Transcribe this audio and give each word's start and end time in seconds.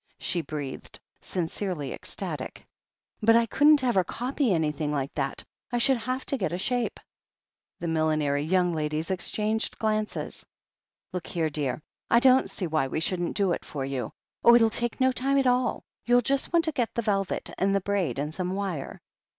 she 0.17 0.41
breathed, 0.41 0.99
sincerely 1.21 1.93
ecstatic. 1.93 2.65
But 3.21 3.35
I 3.35 3.45
couldn't 3.45 3.83
ever 3.83 4.03
copy 4.03 4.51
anything 4.51 4.91
like 4.91 5.13
that— 5.13 5.43
I 5.71 5.77
should 5.77 5.97
have 5.97 6.25
to 6.25 6.37
get 6.37 6.51
a 6.51 6.57
shape." 6.57 6.99
The 7.79 7.87
millinery 7.87 8.41
young 8.41 8.73
ladies 8.73 9.11
exchanged 9.11 9.77
glances. 9.77 10.43
"Look 11.13 11.27
here, 11.27 11.51
dear, 11.51 11.83
I 12.09 12.19
don't 12.19 12.49
see 12.49 12.65
why 12.65 12.87
we 12.87 12.99
shouldn't 12.99 13.37
do 13.37 13.51
it 13.51 13.63
for 13.63 13.85
you. 13.85 14.11
Oh, 14.43 14.55
it'll 14.55 14.71
take 14.71 14.99
no 14.99 15.11
time 15.11 15.37
at 15.37 15.45
all— 15.45 15.83
^you'll 16.07 16.23
just 16.23 16.51
want 16.51 16.65
to 16.65 16.71
get 16.71 16.95
the 16.95 17.03
velvet, 17.03 17.51
and 17.59 17.75
the 17.75 17.79
braid, 17.81 18.17
and 18.17 18.33
some 18.33 18.55
wire. 18.55 19.03